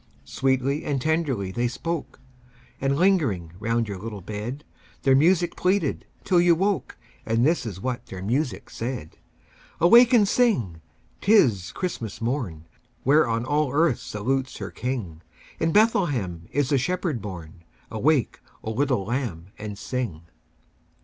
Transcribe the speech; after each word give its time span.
Sweetly 0.25 0.83
and 0.83 0.99
tenderly 0.99 1.51
they 1.51 1.67
spoke, 1.67 2.19
And 2.81 2.95
lingering 2.95 3.53
round 3.59 3.87
your 3.87 3.99
little 3.99 4.21
bed, 4.21 4.63
Their 5.03 5.15
music 5.15 5.55
pleaded 5.55 6.07
till 6.23 6.41
you 6.41 6.55
woke, 6.55 6.97
And 7.23 7.45
this 7.45 7.67
is 7.67 7.79
what 7.79 8.07
their 8.07 8.23
music 8.23 8.71
said: 8.71 9.19
"Awake 9.79 10.11
and 10.11 10.27
sing! 10.27 10.81
'tis 11.21 11.71
Christmas 11.73 12.19
morn, 12.19 12.65
Whereon 13.05 13.45
all 13.45 13.71
earth 13.71 13.99
salutes 13.99 14.57
her 14.57 14.71
King! 14.71 15.21
In 15.59 15.71
Bethlehem 15.71 16.47
is 16.51 16.69
the 16.69 16.79
Shepherd 16.79 17.21
born. 17.21 17.63
Awake, 17.91 18.39
O 18.63 18.71
little 18.71 19.05
lamb, 19.05 19.51
and 19.59 19.77
sing!" 19.77 20.23